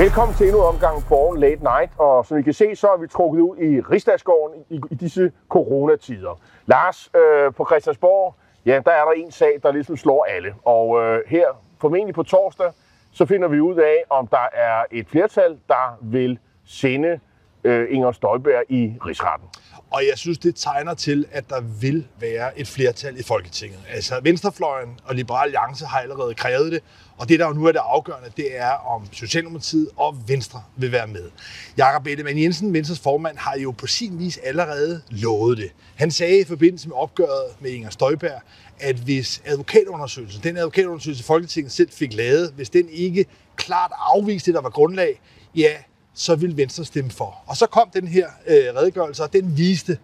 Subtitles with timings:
[0.00, 2.96] Velkommen til endnu en omgang Born Late Night, og som I kan se, så er
[2.96, 6.40] vi trukket ud i Rigsdagsgården i, i disse coronatider.
[6.66, 8.34] Lars, øh, på Christiansborg,
[8.66, 11.46] ja, der er der en sag, der ligesom slår alle, og øh, her,
[11.80, 12.72] formentlig på torsdag,
[13.12, 17.20] så finder vi ud af, om der er et flertal, der vil sende
[17.64, 19.48] øh, Inger Støjberg i rigsretten.
[19.90, 23.78] Og jeg synes, det tegner til, at der vil være et flertal i Folketinget.
[23.88, 26.80] Altså Venstrefløjen og Liberal Alliance har allerede krævet det,
[27.16, 30.92] og det, der jo nu er det afgørende, det er, om Socialdemokratiet og Venstre vil
[30.92, 31.30] være med.
[31.76, 35.70] Jakob Ellemann Jensen, Venstres formand, har jo på sin vis allerede lovet det.
[35.94, 38.40] Han sagde i forbindelse med opgøret med Inger Støjberg,
[38.78, 43.26] at hvis advokatundersøgelsen, den advokatundersøgelse Folketinget selv fik lavet, hvis den ikke
[43.56, 45.20] klart afviste det, der var grundlag,
[45.56, 45.72] ja,
[46.20, 47.42] så vil Venstre stemme for.
[47.46, 49.98] Og så kom den her øh, redegørelse, og den viste,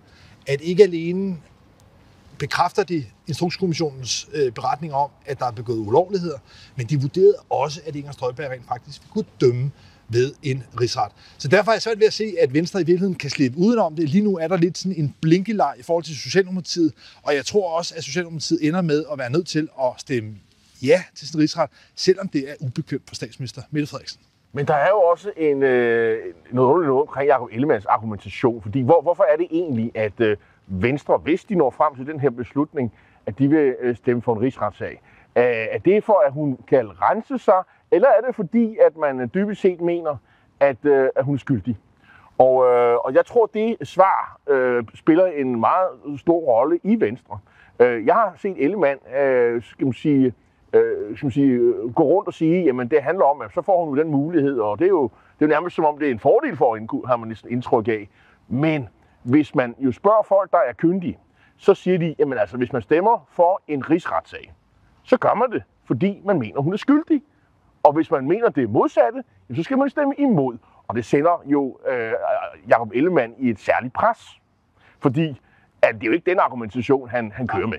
[0.46, 1.36] at ikke alene
[2.38, 6.38] bekræfter de Instrukskommissionens øh, beretning om, at der er begået ulovligheder,
[6.76, 9.70] men de vurderede også, at Inger Støjberg rent faktisk kunne dømme
[10.08, 11.12] ved en rigsret.
[11.38, 13.96] Så derfor er jeg svært ved at se, at Venstre i virkeligheden kan slippe udenom
[13.96, 14.08] det.
[14.08, 17.78] Lige nu er der lidt sådan en blinkeleg i forhold til Socialdemokratiet, og jeg tror
[17.78, 20.34] også, at Socialdemokratiet ender med at være nødt til at stemme
[20.82, 24.20] ja til sin rigsret, selvom det er ubekvemt for statsminister Mette Frederiksen.
[24.56, 28.82] Men der er jo også en, øh, noget underligt noget omkring Jacob Ellemanns argumentation, fordi
[28.82, 32.30] hvor, hvorfor er det egentlig, at øh, Venstre, hvis de når frem til den her
[32.30, 32.92] beslutning,
[33.26, 35.02] at de vil øh, stemme for en rigsretssag?
[35.36, 39.20] Øh, er det for, at hun kan rense sig, eller er det fordi, at man
[39.20, 40.16] øh, dybest set mener,
[40.60, 41.78] at, øh, at hun er skyldig?
[42.38, 47.38] Og, øh, og jeg tror, det svar øh, spiller en meget stor rolle i Venstre.
[47.80, 50.34] Øh, jeg har set Ellemann, øh, skal man sige,
[50.76, 53.62] øh, skal man sige, øh, gå rundt og sige, jamen det handler om, at så
[53.62, 55.98] får hun jo den mulighed, og det er jo, det er jo nærmest som om,
[55.98, 58.08] det er en fordel for hende, har man næsten indtryk af.
[58.48, 58.88] Men
[59.22, 61.18] hvis man jo spørger folk, der er kyndige,
[61.56, 64.52] så siger de, jamen altså, hvis man stemmer for en rigsretssag,
[65.02, 67.22] så gør man det, fordi man mener, hun er skyldig.
[67.82, 70.58] Og hvis man mener det modsatte, så skal man stemme imod.
[70.88, 72.12] Og det sender jo øh,
[72.68, 74.40] Jacob Ellemann i et særligt pres.
[74.98, 75.40] Fordi
[75.82, 77.78] at det er jo ikke den argumentation, han, han kører med.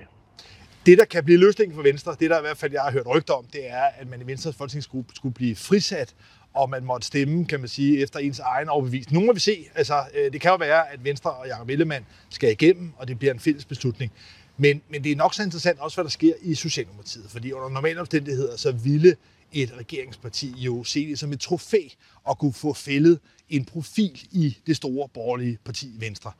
[0.88, 3.06] Det, der kan blive løsningen for Venstre, det der i hvert fald, jeg har hørt
[3.06, 6.14] rygter om, det er, at man i Venstres folketingsgruppe skulle blive frisat,
[6.54, 9.20] og man måtte stemme, kan man sige, efter ens egen overbevisning.
[9.20, 9.68] Nu må vi se.
[9.74, 13.18] Altså, øh, det kan jo være, at Venstre og Jacob Ellemann skal igennem, og det
[13.18, 14.12] bliver en fælles beslutning.
[14.56, 17.68] Men, men det er nok så interessant også, hvad der sker i Socialdemokratiet, fordi under
[17.68, 19.16] normale omstændigheder, så ville
[19.52, 21.82] et regeringsparti jo se det som et trofæ
[22.30, 23.18] at kunne få fældet
[23.50, 26.32] en profil i det store borgerlige parti Venstre.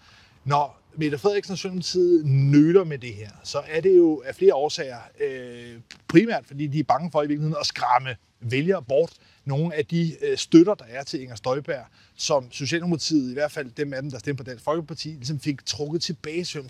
[0.45, 4.55] Når Mette Frederiksen og Socialdemokratiet nøler med det her, så er det jo af flere
[4.55, 4.99] årsager.
[5.21, 9.13] Øh, primært fordi de er bange for i virkeligheden at skræmme vælgere bort.
[9.45, 11.85] Nogle af de øh, støtter, der er til Inger Støjberg,
[12.17, 15.67] som Socialdemokratiet, i hvert fald dem af dem, der stemte på Dansk Folkeparti, ligesom fik
[15.67, 16.69] trukket tilbage i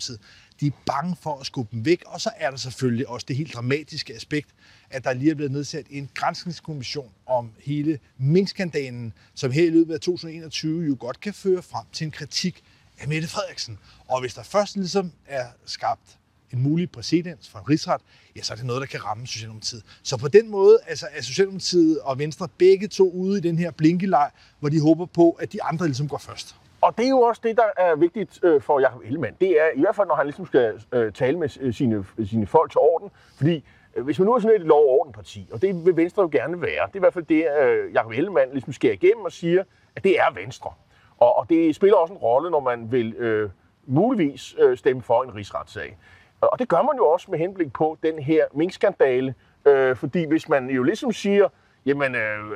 [0.59, 3.35] De er bange for at skubbe dem væk, og så er der selvfølgelig også det
[3.35, 4.49] helt dramatiske aspekt,
[4.89, 9.93] at der lige er blevet nedsat en grænskningskommission om hele minkskandalen, som her i løbet
[9.93, 12.63] af 2021 jo godt kan føre frem til en kritik
[13.01, 13.79] af Mette Frederiksen.
[14.07, 16.17] Og hvis der først ligesom er skabt
[16.53, 18.01] en mulig præcedens for en rigsret,
[18.35, 19.83] ja, så er det noget, der kan ramme Socialdemokratiet.
[20.03, 23.71] Så på den måde altså, er Socialdemokratiet og Venstre begge to ude i den her
[23.71, 26.55] blinkeleg, hvor de håber på, at de andre ligesom går først.
[26.81, 29.35] Og det er jo også det, der er vigtigt øh, for Jacob Ellemann.
[29.41, 32.47] Det er i hvert fald, når han ligesom skal øh, tale med øh, sine, sine
[32.47, 33.09] folk til orden.
[33.37, 33.63] Fordi
[34.03, 36.61] hvis man nu er sådan et lov- og ordenparti, og det vil Venstre jo gerne
[36.61, 37.45] være, det er i hvert fald det,
[37.93, 39.63] Jacob Ellemann ligesom skærer igennem og siger,
[39.95, 40.73] at det er Venstre.
[41.19, 43.49] Og, og det spiller også en rolle, når man vil øh,
[43.85, 45.97] muligvis øh, stemme for en rigsretssag.
[46.41, 49.35] Og det gør man jo også med henblik på den her minkskandale,
[49.65, 51.47] øh, fordi hvis man jo ligesom siger,
[51.85, 52.55] jamen øh, øh,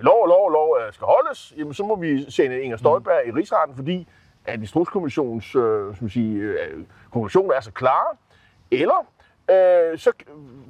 [0.00, 3.30] lov og lov og lov skal holdes, jamen så må vi sende Inger Støjberg i
[3.30, 4.08] rigsretten, fordi
[4.44, 8.16] at Instrukskommissionens øh, som sige, øh, konklusioner er så klare.
[8.70, 9.06] Eller
[9.50, 10.12] øh, så,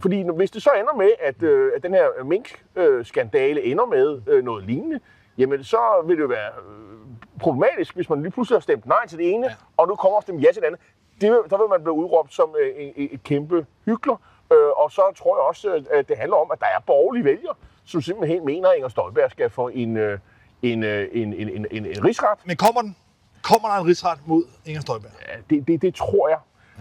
[0.00, 4.44] fordi hvis det så ender med, at, øh, at den her minkskandale ender med øh,
[4.44, 5.00] noget lignende,
[5.38, 9.06] jamen så vil det jo være øh, problematisk, hvis man lige pludselig har stemt nej
[9.06, 9.54] til det ene, ja.
[9.76, 10.80] og nu kommer og stemt ja til det andet.
[11.20, 14.16] Det, der vil man blive udråbt som øh, et, et kæmpe hykler.
[14.52, 17.54] Øh, og så tror jeg også, at det handler om, at der er borgerlige vælgere,
[17.84, 20.18] som simpelthen mener, at Inger Støjberg skal få en, øh,
[20.62, 22.38] en, en, en, en, en, en rigsret.
[22.44, 22.96] Men kommer den?
[23.42, 25.10] Kommer der en rigsret mod Inger Støjberg?
[25.28, 26.38] Ja, det, det, det tror jeg.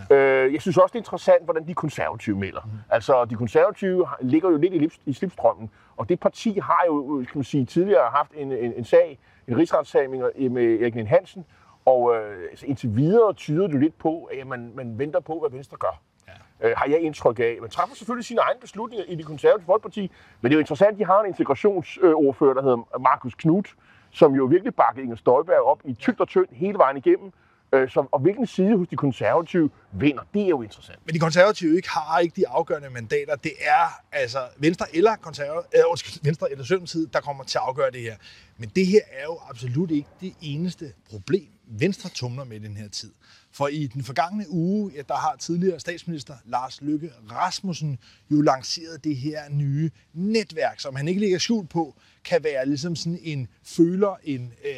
[0.10, 0.16] Ja.
[0.16, 2.62] Øh, jeg synes også, det er interessant, hvordan de konservative melder.
[2.66, 2.72] Mm.
[2.90, 7.38] Altså, de konservative ligger jo lidt i, i slipstrømmen, og det parti har jo, kan
[7.38, 11.46] man sige, tidligere haft en, en, en sag, en rigsretssag med Erik Lien Hansen,
[11.86, 15.50] og øh, altså, indtil videre tyder det lidt på, at man, man venter på, hvad
[15.50, 16.01] Venstre gør.
[16.28, 16.69] Ja.
[16.69, 17.57] Øh, har jeg indtryk af.
[17.62, 20.12] Man træffer selvfølgelig sine egne beslutninger i det konservative folkeparti,
[20.42, 23.75] men det er jo interessant, at de har en integrationsordfører, der hedder Markus Knudt,
[24.12, 27.31] som jo virkelig bakkede Inger Støjberg op i tygt og tyndt hele vejen igennem,
[27.74, 31.00] Øh, så, og hvilken side hos de konservative vinder, det er jo interessant.
[31.06, 33.36] Men de konservative ikke har ikke de afgørende mandater.
[33.36, 37.92] Det er altså Venstre eller, konservative, øh, Venstre eller Søndertid, der kommer til at afgøre
[37.92, 38.16] det her.
[38.57, 42.77] Men det her er jo absolut ikke det eneste problem, Venstre tumler med i den
[42.77, 43.12] her tid.
[43.51, 48.00] For i den forgangne uge, ja, der har tidligere statsminister Lars Løkke Rasmussen
[48.31, 51.95] jo lanceret det her nye netværk, som han ikke ligger skjult på,
[52.25, 54.71] kan være ligesom sådan en føler, en, øh,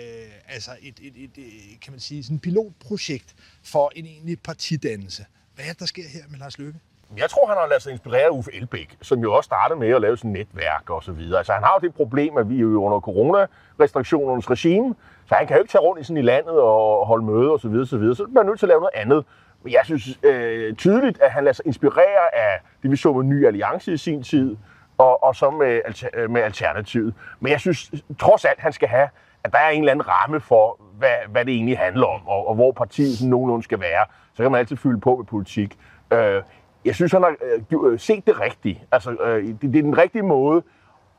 [0.48, 5.26] altså et, et, et, et, kan man sige, sådan et pilotprojekt for en egentlig partidannelse.
[5.56, 6.80] Hvad er det, der sker her med Lars Løkke?
[7.18, 9.90] Jeg tror, han har lavet sig inspirere af Uffe Elbæk, som jo også startede med
[9.90, 11.38] at lave sådan netværk og så videre.
[11.38, 14.96] Altså, han har jo det problem, at vi er jo under coronarestriktionernes regime,
[15.26, 17.60] så han kan jo ikke tage rundt i sådan i landet og holde møde og
[17.60, 18.16] så videre, så videre.
[18.16, 19.26] Så bliver nødt til at lave noget andet.
[19.64, 23.24] Men jeg synes øh, tydeligt, at han lader sig inspirere af det, vi så med
[23.24, 24.58] Ny Alliance i sin tid,
[25.02, 27.14] og, og så med, alter, øh, med Alternativet.
[27.40, 29.08] Men jeg synes trods alt, han skal have,
[29.44, 32.48] at der er en eller anden ramme for, hvad, hvad det egentlig handler om, og,
[32.48, 34.06] og hvor partiet sådan nogenlunde skal være.
[34.34, 35.78] Så kan man altid fylde på med politik.
[36.14, 36.42] Øh,
[36.86, 37.36] jeg synes, han har
[37.72, 38.80] øh, øh set det rigtigt.
[38.92, 40.64] Altså, øh, det, det er den rigtige måde,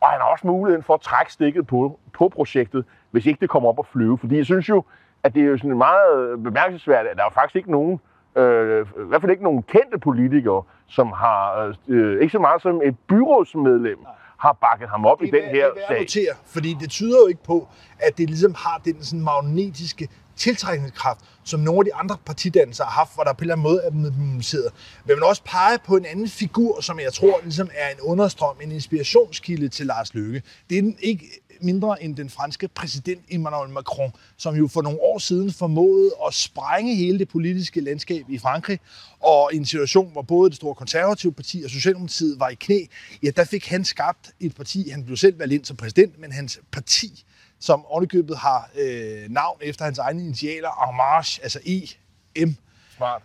[0.00, 3.50] og han har også muligheden for at trække stikket på, på projektet, hvis ikke det
[3.50, 4.19] kommer op og flyve.
[4.19, 4.84] Fordi jeg synes jo,
[5.23, 9.08] at det er jo sådan meget bemærkelsesværdigt, at der er faktisk ikke nogen, øh, i
[9.08, 13.99] hvert fald ikke nogen kendte politikere, som har, øh, ikke så meget som et byrådsmedlem,
[14.38, 16.00] har bakket ham op det i den her det er sag.
[16.00, 17.69] Notere, fordi det tyder jo ikke på,
[17.99, 22.90] at det ligesom har den sådan magnetiske tiltrækningskraft, som nogle af de andre partidannelser har
[22.90, 24.73] haft, hvor der på en eller anden måde er mobiliseret.
[25.05, 28.56] Men man også pege på en anden figur, som jeg tror ligesom er en understrøm,
[28.62, 30.43] en inspirationskilde til Lars Løkke.
[30.70, 31.25] Det er ikke
[31.64, 36.35] mindre end den franske præsident Emmanuel Macron, som jo for nogle år siden formåede at
[36.35, 38.81] sprænge hele det politiske landskab i Frankrig,
[39.20, 42.79] og i en situation, hvor både det store konservative parti og Socialdemokratiet var i knæ,
[43.23, 46.32] ja, der fik han skabt et parti, han blev selv valgt ind som præsident, men
[46.32, 47.25] hans parti,
[47.61, 52.56] som ovenikøbet har øh, navn efter hans egne initialer, En Marche, altså E-M,
[52.97, 53.23] Smart.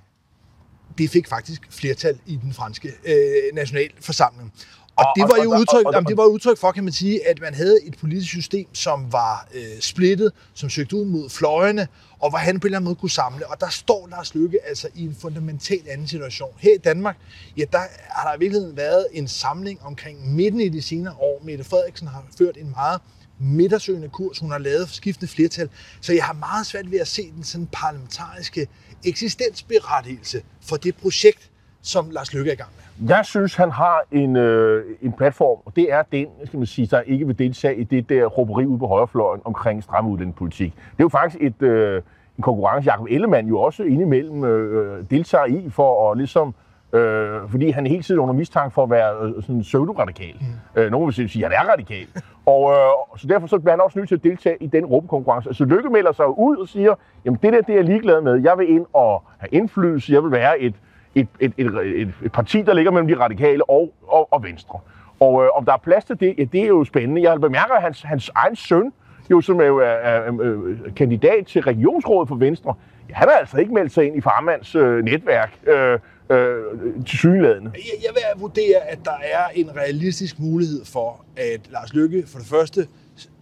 [0.97, 4.53] det fik faktisk flertal i den franske øh, nationalforsamling.
[4.97, 6.83] Og, Og- det var jo og- udtryk, og- og- jamen, det var udtryk for, kan
[6.83, 11.05] man sige, at man havde et politisk system, som var øh, splittet, som søgte ud
[11.05, 11.87] mod fløjene,
[12.19, 13.47] og hvor han på en eller anden måde kunne samle.
[13.47, 16.49] Og der står Lars Løkke altså i en fundamentalt anden situation.
[16.57, 17.17] Her i Danmark,
[17.57, 17.79] ja, der
[18.09, 21.41] har der i virkeligheden været en samling omkring midten i de senere år.
[21.43, 23.01] Mette Frederiksen har ført en meget
[23.39, 24.39] midtersøgende kurs.
[24.39, 25.69] Hun har lavet skiftende flertal.
[26.01, 28.67] Så jeg har meget svært ved at se den sådan parlamentariske
[29.05, 31.49] eksistensberettigelse for det projekt,
[31.81, 32.83] som Lars Løkke er i gang med.
[33.09, 36.87] Jeg synes, han har en, øh, en platform, og det er den, skal man sige,
[36.87, 40.73] der ikke vil deltage i det der råberi ude på højrefløjen omkring stram udlændingepolitik.
[40.75, 42.01] Det er jo faktisk et, øh,
[42.37, 46.55] en konkurrence, Jacob Ellemann jo også indimellem øh, deltager i, for at ligesom
[46.93, 50.35] Øh, fordi han er hele tiden under mistanke for at være øh, sådan pseudo-radikal.
[50.39, 50.81] Mm.
[50.81, 52.07] Øh, nogen vil sige, at han er radikal.
[52.45, 55.53] og øh, så derfor så bliver han også nødt til at deltage i den råbekonkurrence.
[55.53, 56.95] Så Lykke melder sig ud og siger,
[57.25, 58.41] jamen det der, det er jeg ligeglad med.
[58.43, 60.13] Jeg vil ind og have indflydelse.
[60.13, 60.75] Jeg vil være et,
[61.19, 64.79] et, et, et, et, et parti, der ligger mellem de radikale og, og, og venstre.
[65.19, 67.21] Og øh, om der er plads til det, ja, det er jo spændende.
[67.21, 68.91] Jeg bemærker, at hans, hans egen søn,
[69.31, 72.73] jo, som er, jo er, er, er øh, kandidat til regionsrådet for Venstre,
[73.09, 75.99] ja, han har altså ikke meldt sig ind i farmands øh, netværk øh,
[76.29, 76.63] øh,
[77.05, 77.71] til sygeladende.
[77.73, 82.39] Jeg, jeg vil vurdere, at der er en realistisk mulighed for, at Lars Lykke for
[82.39, 82.87] det første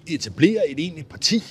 [0.08, 1.44] etablerer et egentligt parti,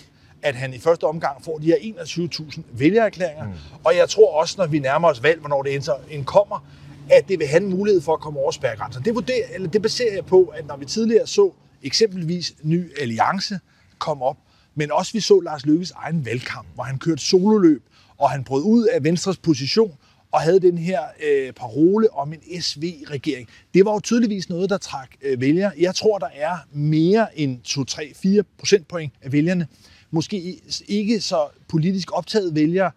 [0.44, 3.44] at han i første omgang får de her 21.000 vælgererklæringer.
[3.44, 3.52] Mm.
[3.84, 6.66] Og jeg tror også, når vi nærmer os valg, hvornår det end kommer,
[7.10, 9.00] at det vil have en mulighed for at komme over spærregrænser.
[9.00, 11.50] Det, vurderer, eller det baserer jeg på, at når vi tidligere så
[11.82, 13.58] eksempelvis Ny Alliance
[13.98, 14.36] komme op,
[14.74, 17.82] men også vi så Lars Løkkes egen valgkamp, hvor han kørte sololøb,
[18.18, 19.94] og han brød ud af Venstres position,
[20.32, 23.48] og havde den her øh, parole om en SV-regering.
[23.74, 25.72] Det var jo tydeligvis noget, der trak øh, vælgere.
[25.78, 29.66] Jeg tror, der er mere end 2, 3, 4 procentpoint af vælgerne.
[30.14, 32.90] Måske ikke så politisk optaget vælgere,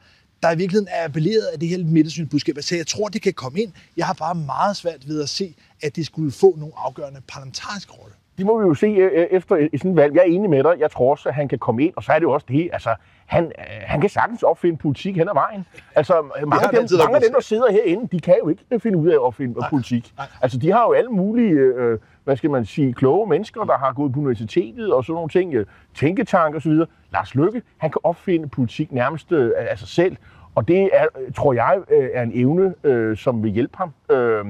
[0.44, 2.56] der i virkeligheden er appelleret af det her midtersynsbudskab.
[2.56, 3.72] Så altså, jeg tror, det kan komme ind.
[3.98, 7.92] Jeg har bare meget svært ved at se, at det skulle få nogle afgørende parlamentariske
[7.92, 8.14] rolle.
[8.38, 10.16] Det må vi jo se øh, efter et sådan valg.
[10.16, 10.74] Jeg er enig med dig.
[10.80, 11.94] Jeg tror også, at han kan komme ind.
[11.96, 13.52] Og så er det jo også det, altså, han, øh,
[13.86, 15.66] han kan sagtens opfinde politik hen ad vejen.
[15.96, 18.80] Altså, mange, af dem, altid mange af dem, der sidder herinde, de kan jo ikke
[18.80, 20.14] finde ud af at opfinde nej, politik.
[20.18, 20.28] Nej.
[20.42, 23.94] Altså, de har jo alle mulige, øh, hvad skal man sige, kloge mennesker, der har
[23.94, 25.66] gået på universitetet og sådan nogle ting, øh,
[25.96, 26.88] tænketank og så videre.
[27.14, 30.18] Lars Løkke, han kan opfinde politik nærmest øh, af sig selv.
[30.56, 31.06] Og det er,
[31.36, 33.94] tror jeg, øh, er en evne, øh, som vil hjælpe ham.
[34.12, 34.46] Øh,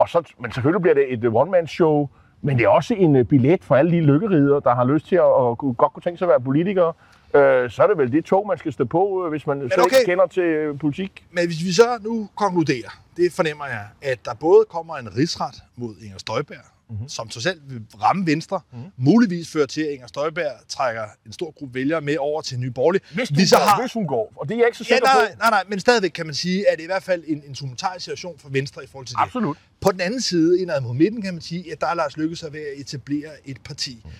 [0.00, 2.08] og så, men selvfølgelig bliver det et one-man-show,
[2.42, 5.22] men det er også en billet for alle de lykkerider, der har lyst til at,
[5.22, 6.92] at godt kunne tænke sig at være politikere.
[7.34, 9.96] Øh, så er det vel det tog, man skal stå på, hvis man så okay.
[9.96, 11.24] ikke kender til politik.
[11.30, 15.54] Men hvis vi så nu konkluderer, det fornemmer jeg, at der både kommer en rigsret
[15.76, 17.08] mod Inger Støjberg, mm-hmm.
[17.08, 18.90] som alt vil ramme Venstre, mm-hmm.
[18.96, 22.70] muligvis føre til, at Inger Støjberg trækker en stor gruppe vælgere med over til Nye
[22.70, 23.02] Borgerlige.
[23.14, 23.80] Hvis hun, går, har...
[23.80, 25.80] hvis hun går, og det er jeg ikke så sikker ja, nej, nej, nej, men
[25.80, 28.48] stadigvæk kan man sige, at det er i hvert fald en, en tumultarisk situation for
[28.48, 29.22] Venstre i forhold til det.
[29.22, 29.56] Absolut.
[29.80, 32.36] På den anden side, indad mod midten, kan man sige, at der er Lars Lykke
[32.36, 34.02] sig ved at etablere et parti.
[34.04, 34.10] Mm.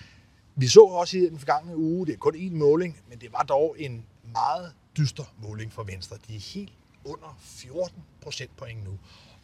[0.55, 3.43] Vi så også i den forgangne uge, det er kun én måling, men det var
[3.43, 6.17] dog en meget dyster måling for Venstre.
[6.27, 6.73] De er helt
[7.05, 8.91] under 14 procentpoint nu,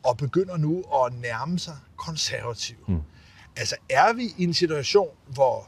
[0.03, 2.75] og begynder nu at nærme sig konservativ.
[2.87, 3.01] Mm.
[3.57, 5.67] Altså er vi i en situation, hvor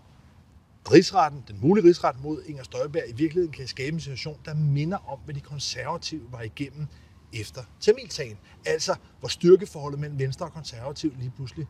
[0.91, 4.97] rigsretten, den mulige rigsret mod Inger Støjberg, i virkeligheden kan skabe en situation, der minder
[5.11, 6.87] om, hvad de konservative var igennem
[7.33, 8.37] efter Tamilsagen.
[8.65, 11.67] Altså, hvor styrkeforholdet mellem Venstre og konservativ lige pludselig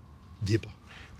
[0.48, 0.70] vipper.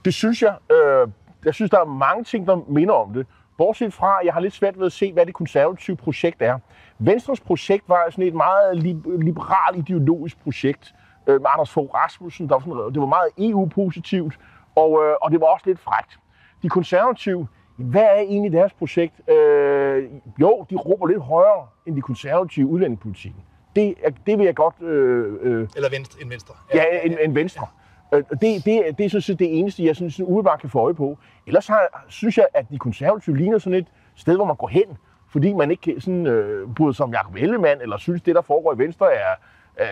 [0.06, 0.58] Det synes jeg.
[0.72, 1.08] Øh,
[1.46, 3.28] jeg synes, der er mange ting, der minder om det.
[3.58, 6.60] Bortset fra, at jeg har lidt svært ved at se, hvad det konservative projekt er.
[7.00, 8.84] Venstres projekt var sådan et meget
[9.20, 10.94] liberal ideologisk projekt
[11.28, 12.50] øh, med Anders Fogh Rasmussen.
[12.50, 14.40] Der var sådan, det var meget EU-positivt,
[14.82, 16.20] og, øh, og det var også lidt frægt.
[16.64, 19.30] De konservative, hvad er egentlig deres projekt?
[19.30, 20.10] Øh,
[20.42, 23.42] jo, de råber lidt højere end de konservative udlændingepolitikken.
[23.76, 23.96] Det,
[24.26, 24.82] det vil jeg godt...
[24.82, 26.54] Øh, øh, Eller venstre, en venstre.
[26.74, 27.68] Ja, en, en venstre.
[28.14, 30.94] Øh, det, det, det er sådan set det eneste, jeg synes, umiddelbart kan få øje
[30.94, 31.18] på.
[31.48, 34.98] Ellers har, synes jeg, at de konservative ligner sådan et sted, hvor man går hen,
[35.32, 38.74] fordi man ikke sådan, øh, bryder sig om Jacob Ellemann, eller synes, det, der foregår
[38.74, 39.36] i Venstre, er,
[39.78, 39.88] er,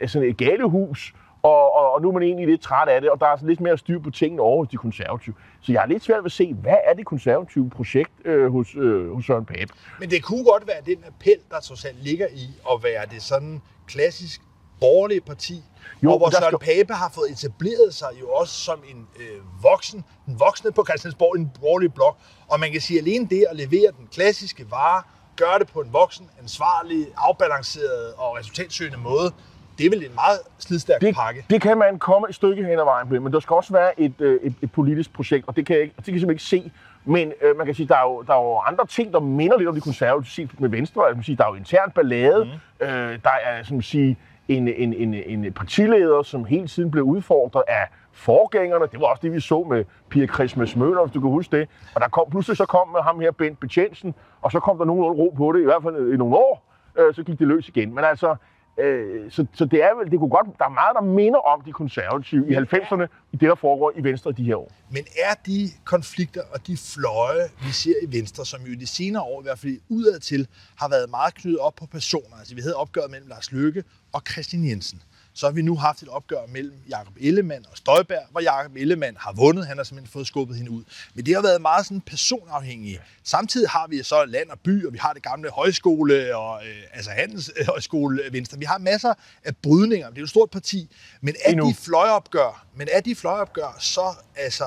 [0.00, 1.14] er sådan et galehus,
[1.48, 3.46] og, og, og nu er man egentlig lidt træt af det, og der er altså
[3.46, 5.34] lidt mere styr på tingene over hos de konservative.
[5.60, 8.74] Så jeg har lidt svært ved at se, hvad er det konservative projekt øh, hos,
[8.74, 9.72] øh, hos Søren Pape?
[10.00, 13.22] Men det kunne godt være den appel, der trods alt ligger i at være det
[13.22, 14.40] sådan klassisk
[14.80, 15.62] borgerlige parti,
[16.02, 16.76] jo, og hvor Søren skal...
[16.76, 21.36] Pape har fået etableret sig jo også som en øh, voksen, en voksne på Christiansborg,
[21.36, 22.16] en borgerlig blok.
[22.48, 25.02] Og man kan sige, at alene det at levere den klassiske vare,
[25.36, 29.32] gøre det på en voksen, ansvarlig, afbalanceret og resultatsøgende måde,
[29.78, 31.44] det er vel en meget slidstærk det, pakke.
[31.50, 34.00] Det kan man komme et stykke hen ad vejen med, men der skal også være
[34.00, 36.60] et, øh, et, et politisk projekt, og det kan jeg, ikke, det kan jeg simpelthen
[36.60, 36.72] ikke se.
[37.04, 39.58] Men øh, man kan sige, der er, jo, der er jo andre ting, der minder
[39.58, 41.06] lidt om de konservative med Venstre.
[41.06, 42.44] Altså, man sige, der er jo intern ballade.
[42.44, 42.86] Mm.
[42.86, 44.16] Øh, der er som sige,
[44.48, 48.86] en, en, en, en partileder, som hele tiden blev udfordret af forgængerne.
[48.92, 51.68] Det var også det, vi så med Pia Christmas Møller, hvis du kan huske det.
[51.94, 54.84] Og der kom, pludselig så kom med ham her, Bent Betjensen, og så kom der
[54.84, 56.64] nogen ro på det, i hvert fald i nogle år.
[56.98, 57.94] Øh, så gik det løs igen.
[57.94, 58.36] Men altså,
[58.78, 61.60] Øh, så, så det er vel, det kunne godt, der er meget, der minder om
[61.60, 64.72] de konservative i 90'erne, i det, der foregår i Venstre de her år.
[64.90, 68.86] Men er de konflikter og de fløje, vi ser i Venstre, som jo i de
[68.86, 72.36] senere år, i hvert fald udadtil, har været meget knyttet op på personer.
[72.38, 75.02] Altså vi havde opgøret mellem Lars Løkke og Christian Jensen
[75.38, 79.16] så har vi nu haft et opgør mellem Jakob Ellemann og Støjberg, hvor Jakob Ellemann
[79.20, 79.66] har vundet.
[79.66, 80.82] Han har simpelthen fået skubbet hende ud.
[81.14, 83.00] Men det har været meget sådan personafhængigt.
[83.24, 86.82] Samtidig har vi så land og by, og vi har det gamle højskole og øh,
[86.92, 88.58] altså handelshøjskole øh, Venstre.
[88.58, 89.14] Vi har masser
[89.44, 90.08] af brydninger.
[90.08, 90.90] Det er jo et stort parti.
[91.20, 94.64] Men er de fløjeopgør, men er de fløjeopgør så altså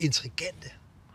[0.00, 0.68] intrigante,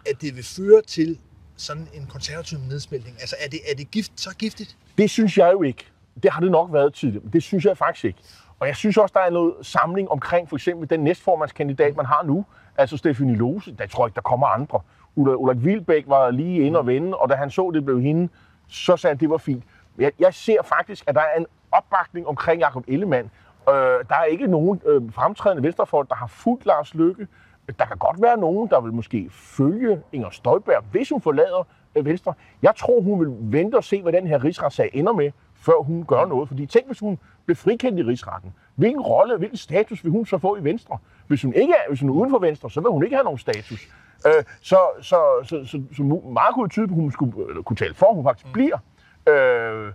[0.05, 1.19] at det vil føre til
[1.57, 3.17] sådan en konservativ nedsmeltning?
[3.19, 4.77] Altså er det, er det gift, så giftigt?
[4.97, 5.85] Det synes jeg jo ikke.
[6.23, 8.19] Det har det nok været tidligere, men det synes jeg faktisk ikke.
[8.63, 12.23] Og jeg synes også, der er noget samling omkring for eksempel den næstformandskandidat, man har
[12.23, 12.45] nu,
[12.77, 13.75] altså Stefanie Lose.
[13.75, 14.79] Der tror jeg ikke, der kommer andre.
[15.15, 18.29] Ulla, Ulla Vilbæk var lige inde og vende, og da han så, det blev hende,
[18.67, 19.63] så sagde han, det var fint.
[19.97, 23.31] Jeg, jeg ser faktisk, at der er en opbakning omkring Jakob Ellemann.
[23.69, 23.73] Øh,
[24.09, 27.27] der er ikke nogen øh, fremtrædende venstrefolk, der har fuldt Lars Lykke.
[27.79, 32.05] Der kan godt være nogen, der vil måske følge Inger Støjberg, hvis hun forlader øh,
[32.05, 32.33] Venstre.
[32.61, 36.05] Jeg tror, hun vil vente og se, hvad den her rigsretssag ender med, før hun
[36.05, 36.47] gør noget.
[36.47, 38.53] Fordi tænk, hvis hun blev frikendt i rigsretten.
[38.75, 40.97] Hvilken rolle, hvilken status vil hun så få i Venstre?
[41.27, 43.23] Hvis hun ikke er, hvis hun er uden for Venstre, så vil hun ikke have
[43.23, 43.87] nogen status.
[44.27, 47.77] Øh, så, så, så, så, så meget kunne tyde på, at hun skulle, eller, kunne
[47.77, 48.51] tale for, at hun faktisk mm.
[48.53, 48.77] bliver.
[49.29, 49.93] Øh,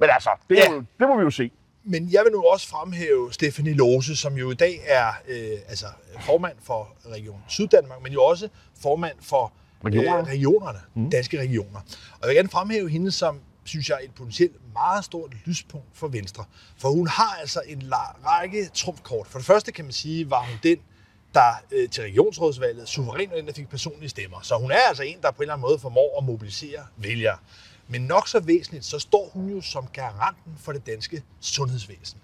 [0.00, 0.72] men altså, det, ja.
[0.72, 1.50] jo, det må vi jo se.
[1.84, 5.86] Men jeg vil nu også fremhæve Stefanie Lose, som jo i dag er øh, altså
[6.20, 8.48] formand for Region Syddanmark, men jo også
[8.82, 9.52] formand for
[9.84, 11.10] regionerne, øh, regionerne mm.
[11.10, 11.80] danske regioner.
[12.12, 16.08] Og jeg vil gerne fremhæve hende som synes jeg, et potentielt meget stort lyspunkt for
[16.08, 16.44] Venstre.
[16.76, 17.92] For hun har altså en
[18.26, 19.26] række trumfkort.
[19.26, 20.78] For det første kan man sige, var hun den,
[21.34, 24.40] der øh, til regionsrådsvalget suverænt den, der fik personlige stemmer.
[24.42, 27.38] Så hun er altså en, der på en eller anden måde formår at mobilisere vælgere.
[27.88, 32.18] Men nok så væsentligt, så står hun jo som garanten for det danske sundhedsvæsen.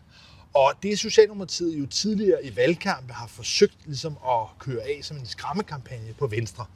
[0.54, 5.26] Og det Socialdemokratiet jo tidligere i valgkampe har forsøgt ligesom at køre af som en
[5.26, 6.66] skræmmekampagne på Venstre.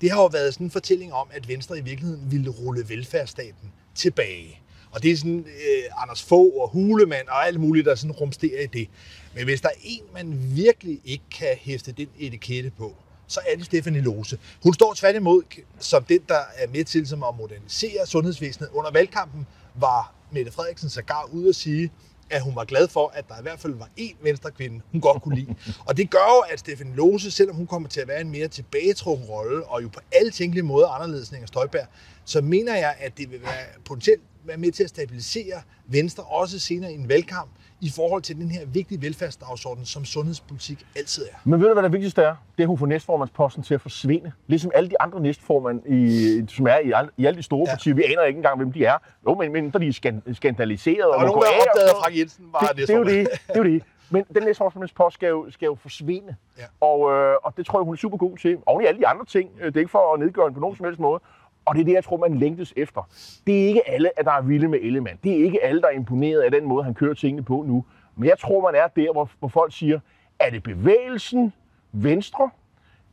[0.00, 3.72] Det har jo været sådan en fortælling om, at Venstre i virkeligheden ville rulle velfærdsstaten
[3.98, 4.60] tilbage.
[4.90, 8.62] Og det er sådan øh, Anders Fogh og Hulemand og alt muligt, der sådan rumsterer
[8.62, 8.88] i det.
[9.34, 12.94] Men hvis der er en, man virkelig ikke kan hæfte den etikette på,
[13.26, 14.38] så er det Stefanie Lose.
[14.62, 15.42] Hun står tværtimod
[15.78, 18.68] som den, der er med til som at modernisere sundhedsvæsenet.
[18.72, 21.90] Under valgkampen var Mette Frederiksen sågar ude at sige,
[22.30, 25.22] at hun var glad for, at der i hvert fald var én venstrekvinde, hun godt
[25.22, 25.54] kunne lide.
[25.86, 28.48] Og det gør jo, at Stefan Lose, selvom hun kommer til at være en mere
[28.48, 31.86] tilbagetrukken rolle, og jo på alle tænkelige måder anderledes end Inger Støjberg,
[32.28, 36.58] så mener jeg, at det vil være potentielt være med til at stabilisere Venstre, også
[36.58, 41.36] senere i en valgkamp, i forhold til den her vigtige velfærdsdagsorden, som sundhedspolitik altid er.
[41.44, 42.34] Men ved du, hvad det vigtigste er?
[42.56, 44.32] Det er, at hun får næstformandsposten til at forsvinde.
[44.46, 47.74] Ligesom alle de andre næstformand, i, som er i, al, i alle de store ja.
[47.74, 47.94] partier.
[47.94, 48.98] Vi aner ikke engang, hvem de er.
[49.26, 51.04] Jo, men, men de er skan, skandaliseret.
[51.04, 53.56] Og, og nogen, der opdagede, at Frank Jensen var det, det, er jo det, det
[53.56, 53.82] er jo det.
[54.10, 56.36] Men den næstformandspost skal jo, skal jo forsvinde.
[56.58, 56.64] Ja.
[56.80, 58.58] Og, øh, og det tror jeg, hun er super god til.
[58.66, 59.50] Oven i alle de andre ting.
[59.60, 61.20] Det er ikke for at nedgøre hende på nogen som helst måde.
[61.68, 63.08] Og det er det, jeg tror, man længtes efter.
[63.46, 65.18] Det er ikke alle, der er vilde med Ellemann.
[65.24, 67.84] Det er ikke alle, der er imponeret af den måde, han kører tingene på nu.
[68.16, 70.00] Men jeg tror, man er der, hvor, hvor folk siger,
[70.38, 71.52] er det bevægelsen
[71.92, 72.50] venstre,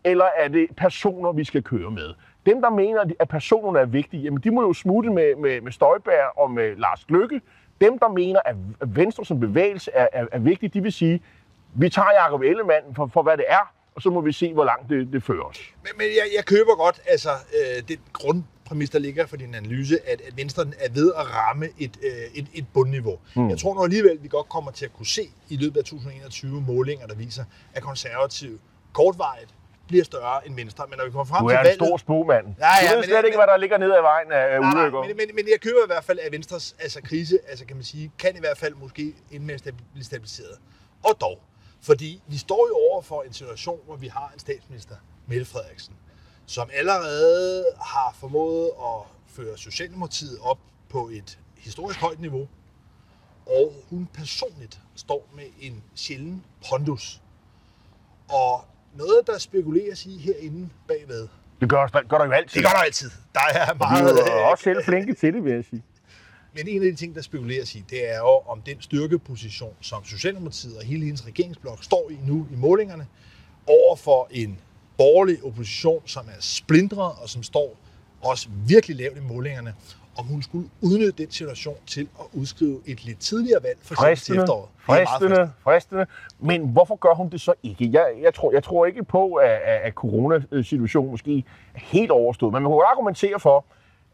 [0.03, 2.13] eller er det personer, vi skal køre med?
[2.45, 5.71] Dem, der mener, at personerne er vigtige, jamen de må jo smutte med, med, med
[5.71, 7.41] Støjbær og med Lars Lykke.
[7.81, 11.21] Dem, der mener, at Venstre som bevægelse er, er, er vigtig, de vil sige,
[11.73, 14.65] vi tager Jacob Ellemann for, for hvad det er, og så må vi se, hvor
[14.65, 15.59] langt det, det fører os.
[15.83, 19.99] Men, men jeg, jeg køber godt altså, øh, det grundpræmis, der ligger for din analyse,
[20.07, 23.19] at, at Venstre er ved at ramme et, øh, et, et bundniveau.
[23.35, 23.49] Hmm.
[23.49, 26.61] Jeg tror nu alligevel, vi godt kommer til at kunne se i løbet af 2021
[26.61, 28.59] målinger, der viser, at konservativ
[28.93, 29.53] kortvarigt
[29.87, 30.85] bliver større end Venstre.
[30.89, 31.81] Men når vi kommer frem du til er valget...
[31.81, 32.45] en stor spogmand.
[32.59, 34.81] Ja, ja, du ved slet men, ikke, hvad der ligger nede ad vejen af nej,
[34.81, 35.01] ulykker.
[35.01, 37.83] Men, men, men, jeg køber i hvert fald, at Venstres altså, krise, altså, kan man
[37.83, 40.57] sige, kan i hvert fald måske ende med at blive stabiliseret.
[41.03, 41.41] Og dog,
[41.85, 44.95] fordi vi står jo over for en situation, hvor vi har en statsminister,
[45.27, 45.93] Mette Frederiksen,
[46.45, 52.47] som allerede har formået at føre Socialdemokratiet op på et historisk højt niveau,
[53.45, 57.21] og hun personligt står med en sjælden pondus.
[58.29, 58.65] Og
[58.95, 61.27] noget, der spekuleres i herinde bagved.
[61.61, 62.61] Det gør, gør der jo altid.
[62.61, 63.11] Det gør der altid.
[63.33, 64.15] Der er meget...
[64.15, 65.83] Vi er også selv flinke til det, vil jeg sige.
[66.55, 70.05] Men en af de ting, der spekuleres i, det er jo om den styrkeposition, som
[70.05, 73.07] Socialdemokratiet og hele hendes regeringsblok står i nu i målingerne,
[73.67, 74.59] over for en
[74.97, 77.77] borgerlig opposition, som er splindret og som står
[78.21, 79.75] også virkelig lavt i målingerne,
[80.17, 84.35] om hun skulle udnytte den situation til at udskrive et lidt tidligere valg, for eksempel
[84.35, 84.69] til efteråret.
[84.85, 86.05] Fristende, fristende.
[86.39, 87.89] Men hvorfor gør hun det så ikke?
[87.91, 91.37] Jeg, jeg, tror, jeg tror ikke på, at, at coronasituationen måske
[91.75, 93.65] er helt overstået, men man kunne argumentere for,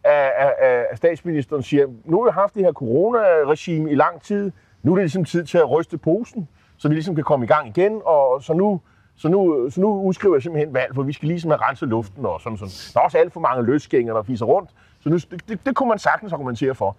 [0.04, 0.54] at, at,
[0.92, 4.52] at statsministeren siger, nu har vi haft det her coronaregime i lang tid,
[4.84, 7.48] nu er det ligesom tid til at ryste posen, så vi ligesom kan komme i
[7.48, 8.82] gang igen, og så nu,
[9.16, 12.26] så nu, så nu udskriver jeg simpelthen valg, for vi skal ligesom have renset luften
[12.26, 12.72] og sådan sådan.
[12.94, 15.76] Der er også alt for mange løsgængere, der fiser rundt, så nu, det, det, det
[15.76, 16.98] kunne man sagtens argumentere for.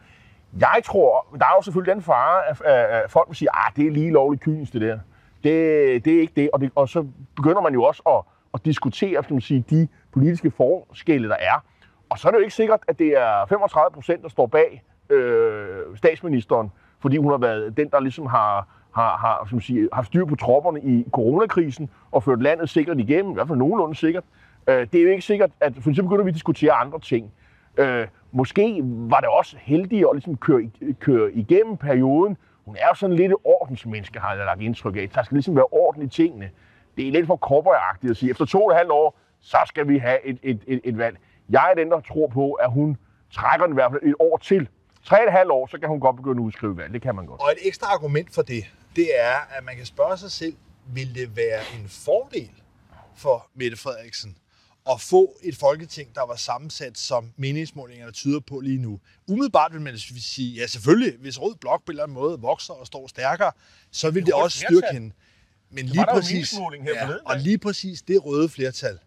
[0.61, 3.87] Jeg tror, der er jo selvfølgelig den fare, at, at folk vil sige, at det
[3.87, 4.99] er lige lovligt kynisk det der.
[5.45, 6.51] Det, det er ikke det.
[6.53, 6.71] Og, det.
[6.75, 11.29] og så begynder man jo også at, at diskutere skal man sige, de politiske forskelle,
[11.29, 11.65] der er.
[12.13, 14.83] Og så er det jo ikke sikkert, at det er 35 procent, der står bag
[15.11, 20.07] øh, statsministeren, fordi hun har været den, der ligesom har, har, har som siger, haft
[20.07, 24.25] styr på tropperne i coronakrisen og ført landet sikkert igennem, i hvert fald nogenlunde sikkert.
[24.67, 27.33] Øh, det er jo ikke sikkert, at for eksempel begynder vi at diskutere andre ting.
[27.77, 30.71] Øh, måske var det også heldigt at ligesom køre,
[31.01, 32.37] køre igennem perioden.
[32.65, 35.09] Hun er jo sådan lidt et ordensmenneske, har jeg lagt indtryk af.
[35.15, 36.51] Der skal ligesom være orden i tingene.
[36.97, 39.89] Det er lidt for korporagtigt at sige, efter to og et halvt år, så skal
[39.89, 41.19] vi have et, et, et, et valg.
[41.51, 42.97] Jeg er den, der tror på, at hun
[43.33, 44.69] trækker den i hvert fald et år til.
[45.05, 46.93] Tre og et halvt år, så kan hun godt begynde at udskrive valg.
[46.93, 47.41] Det kan man godt.
[47.41, 48.65] Og et ekstra argument for det,
[48.97, 50.55] det er, at man kan spørge sig selv,
[50.87, 52.51] vil det være en fordel
[53.15, 54.37] for Mette Frederiksen
[54.91, 59.01] at få et folketing, der var sammensat, som meningsmålingerne tyder på lige nu.
[59.29, 62.75] Umiddelbart vil man sige, ja selvfølgelig, hvis Rød Blok på en eller anden måde vokser
[62.75, 63.53] og står stærkere,
[63.91, 65.15] så vil det, det også styrke hende.
[65.71, 68.99] Men lige præcis, her ja, og lige præcis det røde flertal,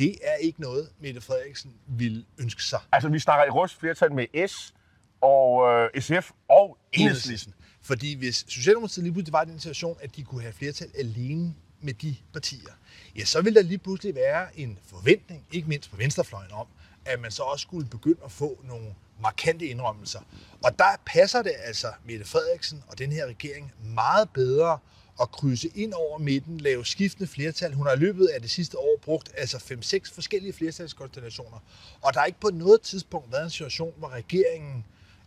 [0.00, 2.80] det er ikke noget, Mette Frederiksen vil ønske sig.
[2.92, 4.74] Altså, vi snakker i rødt flertal med S
[5.20, 7.54] og øh, SF og Enhedslisten.
[7.82, 11.54] Fordi hvis Socialdemokratiet lige pludselig var i den situation, at de kunne have flertal alene
[11.80, 12.72] med de partier,
[13.16, 16.66] ja, så vil der lige pludselig være en forventning, ikke mindst på venstrefløjen om,
[17.04, 20.20] at man så også skulle begynde at få nogle markante indrømmelser.
[20.64, 24.78] Og der passer det altså Mette Frederiksen og den her regering meget bedre
[25.20, 27.74] at krydse ind over midten, lave skiftende flertal.
[27.74, 31.58] Hun har i løbet af det sidste år brugt altså 5-6 forskellige flertalskonstellationer.
[32.00, 34.84] Og der har ikke på noget tidspunkt været en situation, hvor regeringen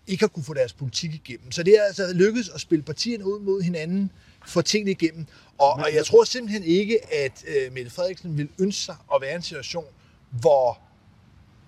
[0.08, 1.52] ikke har kunne få deres politik igennem.
[1.52, 4.12] Så det er altså lykkedes at spille partierne ud mod hinanden,
[4.48, 5.26] få tingene igennem.
[5.58, 9.32] Og, og jeg tror simpelthen ikke, at øh, Mette Frederiksen vil ønske sig at være
[9.32, 9.86] i en situation,
[10.32, 10.80] hvor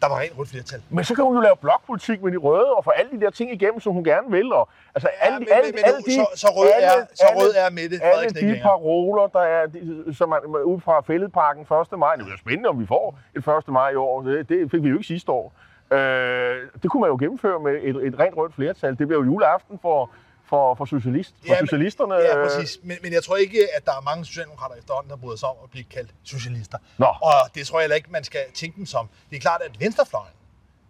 [0.02, 0.82] der var rent rødt flertal.
[0.90, 3.30] Men så kan hun jo lave blokpolitik med de røde og få alle de der
[3.30, 4.54] ting igennem, som hun gerne vil.
[4.54, 7.26] Og, altså, ja, alle, men, alle, men, alle de, så, så rød alle, er, så
[7.36, 11.62] rød er Mette Alle de paroler, der er, de, som er ude fra Fælledparken
[11.94, 12.00] 1.
[12.00, 12.16] maj.
[12.16, 13.68] Det bliver spændende, om vi får et 1.
[13.68, 14.22] maj i år.
[14.22, 15.54] Det, det fik vi jo ikke sidste år.
[15.92, 18.90] Øh, det kunne man jo gennemføre med et, et rent rødt flertal.
[18.90, 20.12] Det bliver jo juleaften for,
[20.50, 22.16] for, for, socialist, for Ja, men- socialisterne.
[22.16, 22.80] Ja, øh, præcis.
[22.84, 25.56] Men, men jeg tror ikke, at der er mange socialdemokrater efterhånden, der bryder sig om
[25.64, 26.78] at blive kaldt socialister.
[26.98, 27.06] Nå.
[27.06, 29.10] Og det tror jeg heller ikke, man skal tænke dem som.
[29.30, 30.34] Det er klart, at venstrefløjen,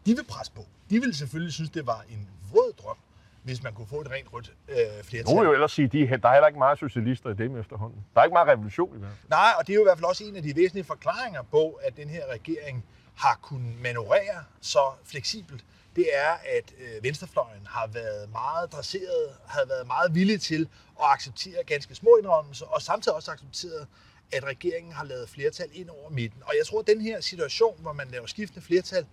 [0.05, 0.65] de vil presse på.
[0.89, 2.95] De vil selvfølgelig synes, det var en våd drøm,
[3.43, 5.33] hvis man kunne få et rent rødt øh, flertal.
[5.33, 7.99] Nu vil jo ellers sige, de, der er heller ikke meget socialister i dem efterhånden.
[8.13, 9.29] Der er ikke meget revolution i hvert fald.
[9.29, 11.79] Nej, og det er jo i hvert fald også en af de væsentlige forklaringer på,
[11.83, 15.63] at den her regering har kunnet manøvrere så fleksibelt.
[15.95, 20.67] Det er, at øh, venstrefløjen har været meget dresseret, har været meget villig til
[20.99, 23.88] at acceptere ganske små indrømmelser, og samtidig også accepteret,
[24.31, 26.41] at regeringen har lavet flertal ind over midten.
[26.43, 29.05] Og jeg tror, at den her situation, hvor man laver skiftende flertal,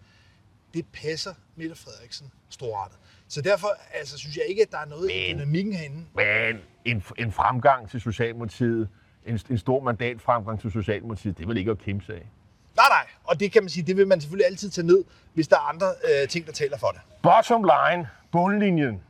[0.74, 2.98] det passer Mette Frederiksen storartet.
[3.28, 6.06] Så derfor altså, synes jeg ikke, at der er noget i Men- dynamikken herinde.
[6.14, 8.88] Men en, en fremgang til Socialdemokratiet,
[9.26, 12.28] en, en stor mandatfremgang til Socialdemokratiet, det er vel ikke at kæmpe sig af.
[12.76, 15.04] Nej, nej, og det kan man sige, det vil man selvfølgelig altid tage ned,
[15.34, 17.00] hvis der er andre øh, ting, der taler for det.
[17.22, 19.02] Bottom line, bundlinjen.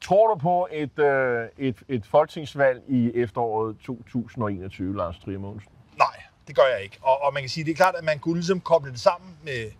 [0.00, 5.72] Tror du på et, øh, et, et folketingsvalg i efteråret 2021, Lars Trier Mogensen?
[5.98, 6.98] Nej, det gør jeg ikke.
[7.02, 9.36] Og, og man kan sige, det er klart, at man kunne ligesom koble det sammen
[9.44, 9.70] med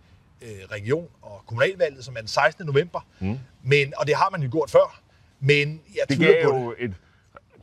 [0.43, 2.67] øh, region- og kommunalvalget, som er den 16.
[2.67, 3.01] november.
[3.21, 3.39] Mm.
[3.63, 5.01] Men, og det har man jo gjort før.
[5.41, 6.95] Men jeg Det gav på jo et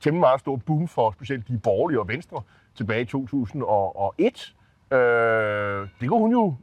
[0.01, 2.41] temmelig meget stort boom for specielt de borgerlige og venstre
[2.75, 4.55] tilbage i 2001.
[4.95, 6.55] Øh, det kunne hun jo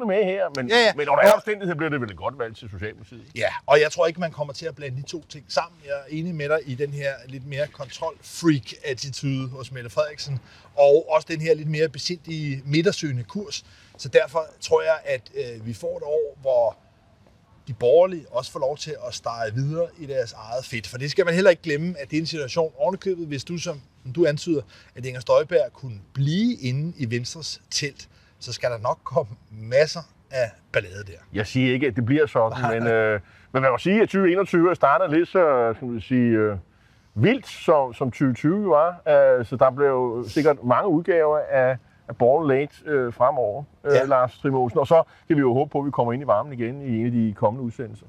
[0.00, 0.92] det med her, men, Ja, ja.
[0.96, 3.24] men under alle omstændigheder bliver det vel et godt valg til Socialdemokratiet.
[3.36, 5.80] Ja, og jeg tror ikke, man kommer til at blande de to ting sammen.
[5.84, 10.38] Jeg er enig med dig i den her lidt mere kontrol-freak-attitude hos Mette Frederiksen,
[10.76, 13.64] og også den her lidt mere besindige midtersøgende kurs.
[13.98, 16.76] Så derfor tror jeg, at øh, vi får et år, hvor
[17.68, 20.86] de borgerlige også får lov til at stege videre i deres eget fedt.
[20.86, 23.58] For det skal man heller ikke glemme, at det er en situation ovenikøbet, hvis du,
[23.58, 24.62] som, som du antyder,
[24.94, 30.00] at Inger Støjberg kunne blive inde i Venstres telt, så skal der nok komme masser
[30.30, 31.18] af ballade der.
[31.32, 33.20] Jeg siger ikke, at det bliver sådan, men, øh,
[33.52, 36.56] men man må sige, at 2021 starter lidt så, skal vi sige, øh,
[37.14, 38.88] vildt, som, som 2020 var.
[39.08, 41.76] Øh, så der blev sikkert mange udgaver af,
[42.08, 44.04] af Ball Late øh, fremover, øh, ja.
[44.04, 44.78] Lars Trimosen.
[44.78, 47.00] Og så kan vi jo håbe på, at vi kommer ind i varmen igen i
[47.00, 48.06] en af de kommende udsendelser.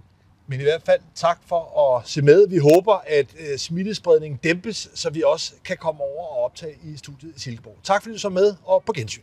[0.50, 2.48] Men i hvert fald tak for at se med.
[2.48, 6.98] Vi håber, at øh, smittespredningen dæmpes, så vi også kan komme over og optage i
[6.98, 7.76] studiet i Silkeborg.
[7.84, 9.22] Tak fordi du så med, og på gensyn.